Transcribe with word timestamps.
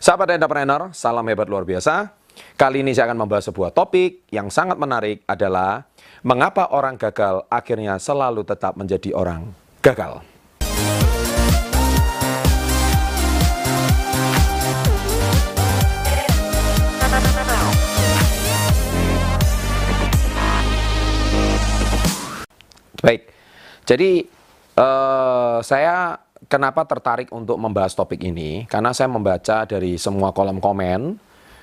Sahabat 0.00 0.32
entrepreneur, 0.32 0.88
salam 0.96 1.28
hebat 1.28 1.44
luar 1.44 1.68
biasa. 1.68 2.16
Kali 2.56 2.80
ini 2.80 2.96
saya 2.96 3.12
akan 3.12 3.20
membahas 3.20 3.52
sebuah 3.52 3.68
topik 3.68 4.24
yang 4.32 4.48
sangat 4.48 4.80
menarik 4.80 5.20
adalah 5.28 5.84
mengapa 6.24 6.72
orang 6.72 6.96
gagal 6.96 7.44
akhirnya 7.52 8.00
selalu 8.00 8.40
tetap 8.40 8.80
menjadi 8.80 9.12
orang 9.12 9.52
gagal. 9.84 10.24
Baik, 23.04 23.28
jadi 23.84 24.24
uh, 24.80 25.60
saya 25.60 26.24
kenapa 26.50 26.82
tertarik 26.82 27.30
untuk 27.30 27.54
membahas 27.56 27.94
topik 27.94 28.18
ini? 28.26 28.66
Karena 28.66 28.90
saya 28.90 29.06
membaca 29.06 29.62
dari 29.62 29.94
semua 29.94 30.34
kolom 30.34 30.58
komen, 30.58 31.14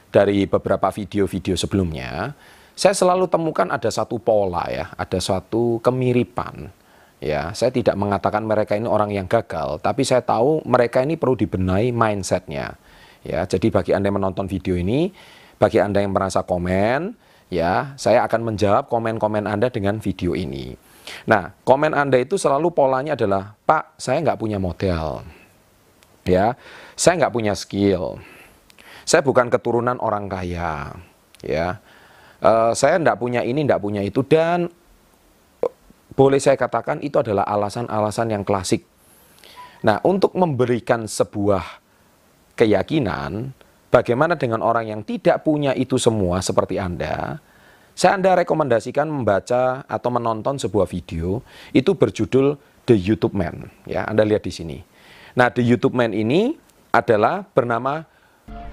dari 0.07 0.47
beberapa 0.47 0.87
video-video 0.87 1.59
sebelumnya, 1.59 2.31
saya 2.71 2.95
selalu 2.95 3.27
temukan 3.27 3.67
ada 3.67 3.91
satu 3.91 4.15
pola 4.15 4.63
ya, 4.71 4.95
ada 4.95 5.19
suatu 5.19 5.83
kemiripan. 5.83 6.71
Ya, 7.17 7.49
saya 7.57 7.73
tidak 7.73 7.97
mengatakan 7.97 8.45
mereka 8.45 8.77
ini 8.77 8.87
orang 8.87 9.09
yang 9.11 9.27
gagal, 9.27 9.81
tapi 9.81 10.05
saya 10.05 10.21
tahu 10.21 10.61
mereka 10.63 11.01
ini 11.03 11.19
perlu 11.19 11.35
dibenahi 11.35 11.89
mindsetnya. 11.91 12.77
Ya, 13.25 13.43
jadi 13.43 13.73
bagi 13.73 13.91
anda 13.91 14.07
yang 14.07 14.21
menonton 14.21 14.45
video 14.45 14.77
ini, 14.77 15.11
bagi 15.57 15.81
anda 15.81 15.99
yang 15.99 16.13
merasa 16.13 16.45
komen, 16.45 17.17
ya, 17.49 17.97
saya 17.97 18.21
akan 18.29 18.53
menjawab 18.53 18.85
komen-komen 18.87 19.49
anda 19.49 19.73
dengan 19.73 19.97
video 19.97 20.37
ini. 20.37 20.77
Nah, 21.27 21.55
komen 21.63 21.95
Anda 21.95 22.19
itu 22.19 22.35
selalu 22.35 22.71
polanya 22.71 23.15
adalah, 23.15 23.55
Pak, 23.63 23.99
saya 23.99 24.19
nggak 24.23 24.39
punya 24.39 24.57
modal. 24.59 25.23
Ya, 26.27 26.59
saya 26.99 27.23
nggak 27.23 27.33
punya 27.33 27.53
skill. 27.55 28.19
Saya 29.07 29.23
bukan 29.23 29.47
keturunan 29.47 29.95
orang 30.03 30.27
kaya. 30.27 30.91
Ya, 31.39 31.79
uh, 32.43 32.75
saya 32.75 32.99
nggak 32.99 33.19
punya 33.19 33.41
ini, 33.45 33.63
nggak 33.63 33.79
punya 33.79 34.03
itu. 34.03 34.19
Dan 34.27 34.67
boleh 36.17 36.41
saya 36.41 36.57
katakan 36.57 36.99
itu 36.99 37.21
adalah 37.21 37.45
alasan-alasan 37.45 38.33
yang 38.33 38.43
klasik. 38.43 38.83
Nah, 39.85 40.01
untuk 40.01 40.33
memberikan 40.33 41.05
sebuah 41.05 41.63
keyakinan, 42.57 43.53
bagaimana 43.93 44.33
dengan 44.33 44.65
orang 44.65 44.89
yang 44.89 45.01
tidak 45.05 45.45
punya 45.45 45.77
itu 45.77 46.01
semua 46.01 46.41
seperti 46.41 46.81
Anda, 46.81 47.37
saya 47.97 48.13
Anda 48.13 48.37
rekomendasikan 48.37 49.09
membaca 49.09 49.81
atau 49.89 50.09
menonton 50.13 50.61
sebuah 50.61 50.85
video 50.85 51.41
itu 51.73 51.97
berjudul 51.97 52.53
The 52.85 52.93
YouTube 52.93 53.33
Man. 53.33 53.73
Ya, 53.89 54.05
Anda 54.05 54.21
lihat 54.21 54.45
di 54.45 54.53
sini. 54.53 54.77
Nah, 55.33 55.49
The 55.49 55.65
YouTube 55.65 55.97
Man 55.97 56.13
ini 56.13 56.53
adalah 56.93 57.41
bernama 57.57 58.05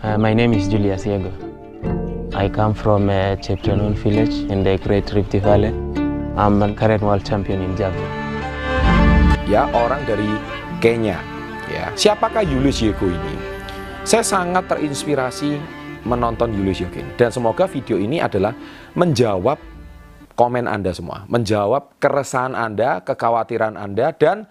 uh, 0.04 0.20
My 0.20 0.36
name 0.36 0.52
is 0.52 0.68
Julius 0.68 1.08
Yego. 1.08 1.32
I 2.36 2.52
come 2.52 2.76
from 2.76 3.08
a 3.08 3.40
Cheptanun 3.40 3.96
village 3.96 4.44
in 4.52 4.60
the 4.60 4.76
Great 4.84 5.08
Rift 5.16 5.32
Valley. 5.40 5.72
I'm 6.36 6.60
a 6.60 6.68
current 6.76 7.00
world 7.00 7.24
champion 7.24 7.64
in 7.64 7.72
javelin. 7.80 8.12
Ya, 9.48 9.72
orang 9.72 10.04
dari 10.04 10.28
Kenya. 10.84 11.16
Ya, 11.72 11.88
siapakah 11.96 12.44
Julius 12.44 12.76
Yego 12.84 13.08
ini? 13.08 13.40
Saya 14.04 14.20
sangat 14.20 14.68
terinspirasi 14.68 15.56
menonton 16.04 16.52
Julius 16.52 16.84
Yokin. 16.84 17.16
Dan 17.16 17.32
semoga 17.32 17.64
video 17.68 17.96
ini 17.96 18.20
adalah 18.20 18.52
menjawab 18.94 19.56
komen 20.36 20.66
Anda 20.68 20.92
semua. 20.92 21.24
Menjawab 21.26 21.98
keresahan 21.98 22.52
Anda, 22.52 23.00
kekhawatiran 23.02 23.74
Anda, 23.74 24.12
dan 24.14 24.46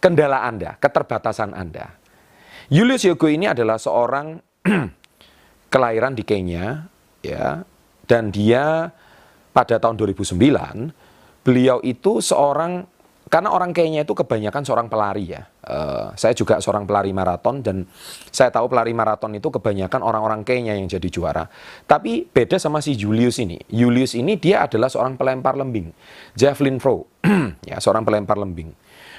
kendala 0.00 0.46
Anda, 0.46 0.78
keterbatasan 0.78 1.52
Anda. 1.52 1.92
Julius 2.66 3.06
Yogo 3.06 3.30
ini 3.30 3.46
adalah 3.46 3.78
seorang 3.78 4.42
kelahiran 5.72 6.18
di 6.18 6.24
Kenya, 6.26 6.90
ya, 7.22 7.62
dan 8.06 8.30
dia 8.34 8.90
pada 9.54 9.78
tahun 9.78 9.98
2009, 9.98 10.36
beliau 11.46 11.78
itu 11.86 12.18
seorang 12.18 12.86
karena 13.26 13.50
orang 13.50 13.74
Kenya 13.74 14.06
itu 14.06 14.14
kebanyakan 14.14 14.62
seorang 14.62 14.86
pelari 14.86 15.34
ya. 15.34 15.42
Uh, 15.66 16.14
saya 16.14 16.30
juga 16.30 16.62
seorang 16.62 16.86
pelari 16.86 17.10
maraton 17.10 17.58
dan 17.58 17.82
saya 18.30 18.54
tahu 18.54 18.70
pelari 18.70 18.94
maraton 18.94 19.34
itu 19.34 19.50
kebanyakan 19.50 19.98
orang-orang 19.98 20.46
Kenya 20.46 20.78
yang 20.78 20.86
jadi 20.86 21.10
juara. 21.10 21.50
Tapi 21.90 22.22
beda 22.22 22.54
sama 22.62 22.78
si 22.78 22.94
Julius 22.94 23.42
ini. 23.42 23.58
Julius 23.66 24.14
ini 24.14 24.38
dia 24.38 24.62
adalah 24.62 24.86
seorang 24.86 25.18
pelempar 25.18 25.58
lembing, 25.58 25.90
javelin 26.38 26.78
throw, 26.78 27.02
ya 27.70 27.82
seorang 27.82 28.06
pelempar 28.06 28.38
lembing. 28.38 28.70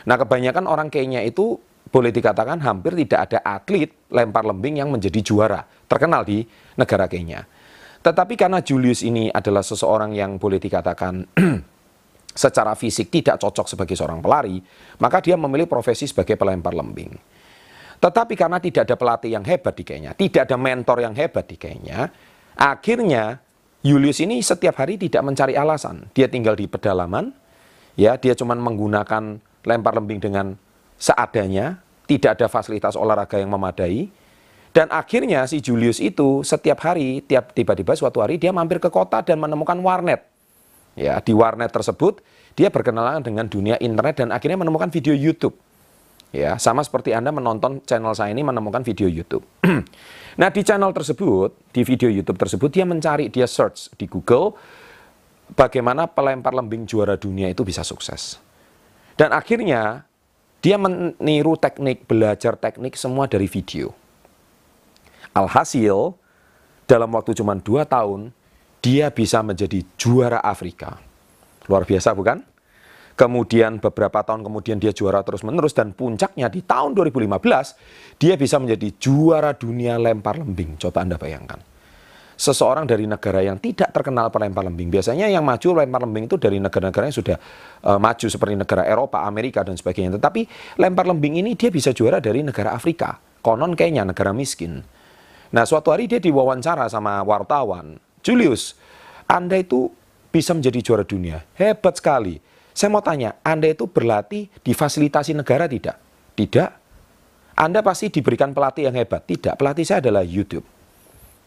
Nah 0.07 0.15
kebanyakan 0.15 0.71
orang 0.71 0.87
Kenya 0.87 1.19
itu 1.19 1.59
boleh 1.91 2.15
dikatakan 2.15 2.63
hampir 2.63 2.95
tidak 2.95 3.27
ada 3.27 3.43
atlet 3.43 3.91
lempar 4.07 4.47
lembing 4.47 4.79
yang 4.79 4.87
menjadi 4.87 5.19
juara 5.19 5.67
terkenal 5.91 6.23
di 6.23 6.47
negara 6.79 7.11
Kenya. 7.11 7.43
Tetapi 8.07 8.39
karena 8.39 8.63
Julius 8.63 9.03
ini 9.03 9.27
adalah 9.27 9.67
seseorang 9.67 10.15
yang 10.15 10.39
boleh 10.39 10.63
dikatakan 10.63 11.27
secara 12.37 12.77
fisik 12.77 13.09
tidak 13.09 13.41
cocok 13.41 13.65
sebagai 13.65 13.97
seorang 13.97 14.21
pelari, 14.21 14.61
maka 15.01 15.17
dia 15.25 15.33
memilih 15.33 15.65
profesi 15.65 16.05
sebagai 16.05 16.37
pelempar 16.37 16.77
lembing. 16.77 17.17
Tetapi 17.97 18.37
karena 18.37 18.61
tidak 18.61 18.85
ada 18.85 18.93
pelatih 18.93 19.33
yang 19.33 19.41
hebat 19.41 19.73
di 19.73 19.81
Kenya, 19.81 20.13
tidak 20.13 20.45
ada 20.45 20.53
mentor 20.53 21.01
yang 21.01 21.17
hebat 21.17 21.49
di 21.49 21.57
Kenya, 21.57 22.05
akhirnya 22.53 23.41
Julius 23.81 24.21
ini 24.21 24.37
setiap 24.45 24.77
hari 24.77 25.01
tidak 25.01 25.25
mencari 25.25 25.57
alasan. 25.57 26.05
Dia 26.13 26.29
tinggal 26.29 26.53
di 26.53 26.69
pedalaman, 26.69 27.33
ya 27.97 28.13
dia 28.21 28.37
cuma 28.37 28.53
menggunakan 28.53 29.41
lempar 29.65 29.93
lembing 29.97 30.21
dengan 30.21 30.53
seadanya, 31.01 31.81
tidak 32.05 32.37
ada 32.37 32.45
fasilitas 32.45 32.93
olahraga 32.93 33.41
yang 33.41 33.49
memadai. 33.49 34.13
Dan 34.77 34.93
akhirnya 34.93 35.49
si 35.49 35.57
Julius 35.57 35.97
itu 35.97 36.45
setiap 36.45 36.85
hari, 36.85 37.25
tiap 37.25 37.49
tiba-tiba 37.57 37.97
suatu 37.97 38.21
hari 38.21 38.37
dia 38.37 38.53
mampir 38.53 38.77
ke 38.77 38.93
kota 38.93 39.25
dan 39.25 39.41
menemukan 39.41 39.81
warnet 39.81 40.36
Ya, 40.97 41.21
di 41.21 41.29
warnet 41.31 41.69
tersebut 41.69 42.25
dia 42.57 42.73
berkenalan 42.73 43.21
dengan 43.21 43.45
dunia 43.45 43.77
internet 43.77 44.25
dan 44.25 44.33
akhirnya 44.33 44.65
menemukan 44.65 44.89
video 44.89 45.13
YouTube. 45.13 45.53
Ya, 46.33 46.57
sama 46.57 46.81
seperti 46.81 47.13
Anda 47.13 47.29
menonton 47.29 47.85
channel 47.85 48.17
saya 48.17 48.33
ini 48.33 48.41
menemukan 48.41 48.81
video 48.81 49.05
YouTube. 49.05 49.45
nah, 50.41 50.49
di 50.49 50.65
channel 50.65 50.89
tersebut, 50.91 51.53
di 51.69 51.85
video 51.85 52.09
YouTube 52.09 52.41
tersebut 52.41 52.73
dia 52.73 52.83
mencari, 52.83 53.29
dia 53.29 53.45
search 53.45 53.93
di 53.95 54.09
Google 54.09 54.57
bagaimana 55.53 56.09
pelempar 56.09 56.51
lembing 56.51 56.89
juara 56.89 57.15
dunia 57.15 57.47
itu 57.47 57.61
bisa 57.61 57.85
sukses. 57.85 58.41
Dan 59.13 59.31
akhirnya 59.31 60.03
dia 60.59 60.81
meniru 60.81 61.55
teknik, 61.55 62.09
belajar 62.09 62.57
teknik 62.57 62.97
semua 62.97 63.29
dari 63.29 63.45
video. 63.45 63.93
Alhasil, 65.37 66.17
dalam 66.89 67.13
waktu 67.13 67.37
cuma 67.37 67.53
2 67.53 67.85
tahun, 67.85 68.33
dia 68.81 69.09
bisa 69.09 69.41
menjadi 69.41 69.83
juara 69.97 70.39
Afrika. 70.41 70.97
Luar 71.67 71.83
biasa 71.83 72.15
bukan? 72.15 72.39
Kemudian 73.17 73.81
beberapa 73.81 74.21
tahun 74.21 74.45
kemudian 74.45 74.77
dia 74.77 74.93
juara 74.93 75.25
terus-menerus 75.25 75.73
dan 75.73 75.89
puncaknya 75.89 76.53
di 76.53 76.61
tahun 76.61 76.93
2015 76.93 78.21
dia 78.21 78.37
bisa 78.37 78.61
menjadi 78.61 78.93
juara 79.01 79.57
dunia 79.57 79.97
lempar 79.97 80.37
lembing. 80.37 80.77
Coba 80.77 81.01
Anda 81.01 81.17
bayangkan. 81.17 81.57
Seseorang 82.37 82.85
dari 82.85 83.09
negara 83.09 83.41
yang 83.41 83.57
tidak 83.57 83.89
terkenal 83.89 84.29
pelempar 84.29 84.69
lembing. 84.69 84.93
Biasanya 84.93 85.25
yang 85.33 85.41
maju 85.41 85.81
lempar 85.81 86.05
lembing 86.05 86.29
itu 86.29 86.37
dari 86.37 86.61
negara-negara 86.61 87.09
yang 87.09 87.17
sudah 87.17 87.37
uh, 87.89 87.97
maju 87.97 88.27
seperti 88.29 88.53
negara 88.53 88.85
Eropa, 88.85 89.25
Amerika 89.25 89.65
dan 89.65 89.73
sebagainya. 89.73 90.21
Tetapi 90.21 90.45
lempar 90.77 91.09
lembing 91.09 91.41
ini 91.41 91.57
dia 91.57 91.73
bisa 91.73 91.89
juara 91.97 92.21
dari 92.21 92.45
negara 92.45 92.77
Afrika. 92.77 93.17
Konon 93.41 93.73
kayaknya 93.73 94.05
negara 94.05 94.29
miskin. 94.29 94.85
Nah, 95.49 95.65
suatu 95.65 95.89
hari 95.89 96.05
dia 96.05 96.21
diwawancara 96.21 96.85
sama 96.85 97.25
wartawan 97.25 97.97
Julius, 98.27 98.75
Anda 99.23 99.63
itu 99.63 99.87
bisa 100.27 100.51
menjadi 100.51 100.83
juara 100.83 101.07
dunia. 101.07 101.47
Hebat 101.55 102.03
sekali. 102.03 102.43
Saya 102.75 102.91
mau 102.91 102.99
tanya, 102.99 103.39
Anda 103.39 103.71
itu 103.71 103.87
berlatih 103.87 104.51
difasilitasi 104.67 105.31
negara 105.31 105.63
tidak? 105.71 105.95
Tidak. 106.35 106.69
Anda 107.55 107.79
pasti 107.79 108.11
diberikan 108.11 108.51
pelatih 108.51 108.91
yang 108.91 108.99
hebat. 108.99 109.23
Tidak, 109.23 109.55
pelatih 109.55 109.87
saya 109.87 110.03
adalah 110.03 110.21
YouTube. 110.21 110.67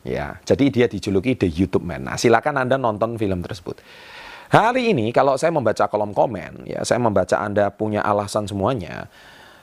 Ya, 0.01 0.41
jadi 0.49 0.73
dia 0.73 0.87
dijuluki 0.89 1.37
The 1.37 1.47
YouTube 1.47 1.85
Man. 1.85 2.09
Nah, 2.09 2.17
silakan 2.17 2.65
Anda 2.65 2.81
nonton 2.81 3.21
film 3.21 3.45
tersebut. 3.45 3.85
Hari 4.51 4.91
ini 4.97 5.13
kalau 5.15 5.39
saya 5.39 5.55
membaca 5.55 5.87
kolom 5.87 6.11
komen, 6.17 6.67
ya 6.67 6.83
saya 6.83 6.99
membaca 6.99 7.37
Anda 7.39 7.71
punya 7.71 8.03
alasan 8.03 8.51
semuanya. 8.51 9.07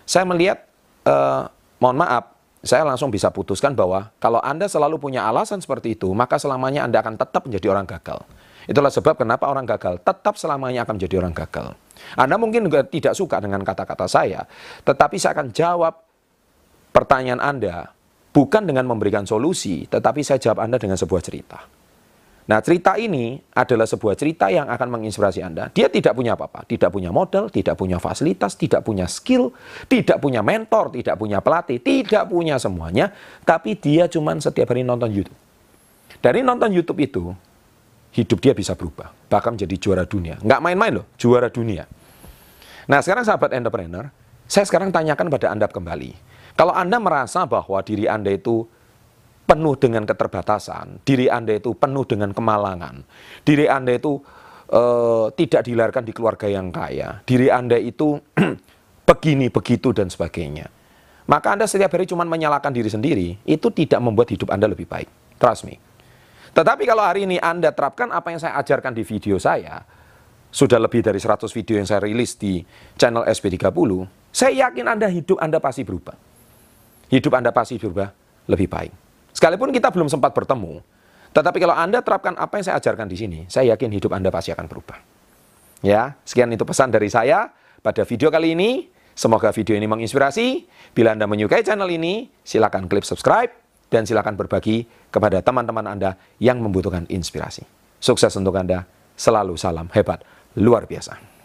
Saya 0.07 0.23
melihat, 0.23 0.63
eh, 1.03 1.41
mohon 1.81 1.99
maaf, 1.99 2.36
saya 2.67 2.83
langsung 2.83 3.07
bisa 3.07 3.31
putuskan 3.31 3.73
bahwa 3.73 4.11
kalau 4.19 4.43
Anda 4.43 4.67
selalu 4.67 4.99
punya 4.99 5.23
alasan 5.25 5.63
seperti 5.63 5.95
itu, 5.95 6.11
maka 6.11 6.35
selamanya 6.35 6.83
Anda 6.83 6.99
akan 6.99 7.15
tetap 7.15 7.47
menjadi 7.47 7.71
orang 7.71 7.87
gagal. 7.87 8.21
Itulah 8.67 8.91
sebab 8.91 9.15
kenapa 9.15 9.47
orang 9.47 9.63
gagal 9.63 10.03
tetap 10.03 10.35
selamanya 10.35 10.83
akan 10.83 10.99
menjadi 10.99 11.23
orang 11.23 11.31
gagal. 11.31 11.71
Anda 12.19 12.35
mungkin 12.35 12.67
juga 12.67 12.83
tidak 12.83 13.15
suka 13.15 13.39
dengan 13.39 13.63
kata-kata 13.63 14.11
saya, 14.11 14.43
tetapi 14.83 15.15
saya 15.15 15.39
akan 15.39 15.47
jawab 15.55 15.93
pertanyaan 16.91 17.39
Anda 17.39 17.95
bukan 18.35 18.67
dengan 18.67 18.83
memberikan 18.85 19.23
solusi, 19.23 19.87
tetapi 19.87 20.19
saya 20.19 20.37
jawab 20.37 20.67
Anda 20.67 20.75
dengan 20.75 20.99
sebuah 20.99 21.23
cerita. 21.23 21.76
Nah, 22.47 22.63
cerita 22.63 22.95
ini 22.95 23.35
adalah 23.51 23.83
sebuah 23.83 24.15
cerita 24.15 24.47
yang 24.47 24.71
akan 24.71 24.88
menginspirasi 24.88 25.44
Anda. 25.44 25.67
Dia 25.75 25.91
tidak 25.91 26.15
punya 26.15 26.39
apa-apa, 26.39 26.63
tidak 26.63 26.95
punya 26.95 27.11
modal, 27.11 27.51
tidak 27.51 27.75
punya 27.75 27.99
fasilitas, 27.99 28.55
tidak 28.55 28.88
punya 28.88 29.03
skill, 29.11 29.51
tidak 29.91 30.23
punya 30.23 30.39
mentor, 30.39 30.95
tidak 30.95 31.19
punya 31.19 31.44
pelatih, 31.44 31.83
tidak 31.83 32.23
punya 32.31 32.55
semuanya, 32.55 33.11
tapi 33.44 33.75
dia 33.75 34.07
cuma 34.07 34.31
setiap 34.39 34.71
hari 34.71 34.88
nonton 34.88 35.11
YouTube. 35.11 35.35
Dari 36.23 36.39
nonton 36.39 36.71
YouTube 36.71 37.03
itu, 37.03 37.35
hidup 38.15 38.39
dia 38.39 38.55
bisa 38.55 38.79
berubah, 38.79 39.11
bahkan 39.27 39.59
menjadi 39.59 39.75
juara 39.75 40.07
dunia. 40.07 40.39
Nggak 40.39 40.61
main-main 40.63 41.03
loh, 41.03 41.05
juara 41.19 41.51
dunia. 41.51 41.83
Nah, 42.88 43.03
sekarang 43.03 43.27
sahabat 43.27 43.51
entrepreneur, 43.51 44.07
saya 44.47 44.63
sekarang 44.63 44.95
tanyakan 44.95 45.27
pada 45.27 45.51
Anda 45.51 45.67
kembali. 45.67 46.15
Kalau 46.55 46.71
Anda 46.71 46.95
merasa 46.97 47.44
bahwa 47.44 47.83
diri 47.83 48.07
Anda 48.07 48.31
itu 48.31 48.63
penuh 49.47 49.79
dengan 49.79 50.03
keterbatasan, 50.03 51.01
diri 51.07 51.31
Anda 51.31 51.55
itu 51.55 51.71
penuh 51.71 52.03
dengan 52.03 52.35
kemalangan, 52.35 53.07
diri 53.47 53.71
Anda 53.71 53.95
itu 53.95 54.19
uh, 54.69 55.31
tidak 55.31 55.63
dilahirkan 55.63 56.03
di 56.03 56.11
keluarga 56.11 56.51
yang 56.51 56.67
kaya, 56.69 57.23
diri 57.23 57.47
Anda 57.47 57.79
itu 57.79 58.19
begini, 59.09 59.47
begitu, 59.47 59.95
dan 59.95 60.11
sebagainya. 60.11 60.67
Maka 61.31 61.55
Anda 61.55 61.63
setiap 61.63 61.95
hari 61.95 62.03
cuma 62.03 62.27
menyalahkan 62.27 62.75
diri 62.75 62.91
sendiri, 62.91 63.39
itu 63.47 63.67
tidak 63.71 64.03
membuat 64.03 64.27
hidup 64.31 64.51
Anda 64.51 64.67
lebih 64.67 64.88
baik. 64.88 65.39
Trust 65.39 65.63
me. 65.63 65.79
Tetapi 66.51 66.83
kalau 66.83 67.03
hari 67.07 67.23
ini 67.23 67.39
Anda 67.39 67.71
terapkan 67.71 68.11
apa 68.11 68.31
yang 68.35 68.39
saya 68.44 68.59
ajarkan 68.59 68.91
di 68.91 69.07
video 69.07 69.39
saya, 69.39 69.83
sudah 70.51 70.79
lebih 70.79 71.03
dari 71.03 71.19
100 71.19 71.47
video 71.51 71.75
yang 71.79 71.88
saya 71.88 72.03
rilis 72.03 72.35
di 72.35 72.63
channel 72.99 73.23
SB30, 73.27 73.91
saya 74.31 74.51
yakin 74.67 74.85
Anda 74.88 75.07
hidup 75.07 75.39
Anda 75.39 75.59
pasti 75.59 75.88
berubah. 75.88 76.15
Hidup 77.07 77.31
Anda 77.35 77.55
pasti 77.55 77.79
berubah 77.79 78.11
lebih 78.47 78.67
baik. 78.67 79.06
Sekalipun 79.37 79.69
kita 79.69 79.93
belum 79.93 80.09
sempat 80.09 80.33
bertemu, 80.33 80.81
tetapi 81.29 81.61
kalau 81.61 81.77
Anda 81.77 82.01
terapkan 82.01 82.33
apa 82.33 82.57
yang 82.57 82.65
saya 82.65 82.81
ajarkan 82.81 83.05
di 83.05 83.13
sini, 83.21 83.39
saya 83.45 83.77
yakin 83.77 83.93
hidup 83.93 84.09
Anda 84.17 84.33
pasti 84.33 84.49
akan 84.49 84.65
berubah. 84.65 84.97
Ya, 85.85 86.17
sekian 86.25 86.49
itu 86.49 86.65
pesan 86.65 86.89
dari 86.89 87.05
saya 87.05 87.53
pada 87.85 88.01
video 88.01 88.33
kali 88.33 88.57
ini. 88.57 88.89
Semoga 89.13 89.53
video 89.53 89.77
ini 89.77 89.85
menginspirasi. 89.85 90.65
Bila 90.97 91.13
Anda 91.13 91.29
menyukai 91.29 91.61
channel 91.61 91.85
ini, 91.85 92.33
silakan 92.41 92.89
klik 92.89 93.05
subscribe 93.05 93.53
dan 93.93 94.09
silakan 94.09 94.33
berbagi 94.33 94.89
kepada 95.13 95.45
teman-teman 95.45 95.85
Anda 95.85 96.17
yang 96.41 96.57
membutuhkan 96.57 97.05
inspirasi. 97.05 97.61
Sukses 98.01 98.33
untuk 98.41 98.57
Anda. 98.57 98.89
Selalu 99.13 99.53
salam 99.53 99.85
hebat, 99.93 100.25
luar 100.57 100.89
biasa. 100.89 101.36